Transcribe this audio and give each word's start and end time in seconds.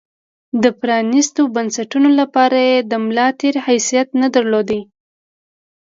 د 0.63 0.65
پرانېستو 0.81 1.41
بنسټونو 1.55 2.09
لپاره 2.19 2.57
یې 2.69 2.77
د 2.91 2.93
ملا 3.05 3.27
تیر 3.39 3.55
حیثیت 3.67 4.07
درلود. 4.35 4.69